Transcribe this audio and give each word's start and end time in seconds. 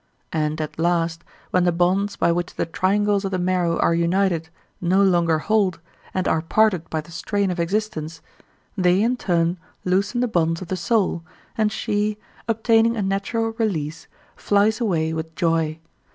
And 0.33 0.59
at 0.59 0.79
last, 0.79 1.23
when 1.51 1.63
the 1.63 1.71
bonds 1.71 2.15
by 2.15 2.31
which 2.31 2.55
the 2.55 2.65
triangles 2.65 3.23
of 3.23 3.29
the 3.29 3.37
marrow 3.37 3.77
are 3.77 3.93
united 3.93 4.49
no 4.81 5.03
longer 5.03 5.37
hold, 5.37 5.79
and 6.11 6.27
are 6.27 6.41
parted 6.41 6.89
by 6.89 7.01
the 7.01 7.11
strain 7.11 7.51
of 7.51 7.59
existence, 7.59 8.19
they 8.75 8.99
in 9.03 9.15
turn 9.15 9.59
loosen 9.85 10.19
the 10.21 10.27
bonds 10.27 10.59
of 10.59 10.69
the 10.69 10.75
soul, 10.75 11.23
and 11.55 11.71
she, 11.71 12.17
obtaining 12.47 12.97
a 12.97 13.03
natural 13.03 13.51
release, 13.59 14.07
flies 14.35 14.81
away 14.81 15.13
with 15.13 15.35
joy. 15.35 15.77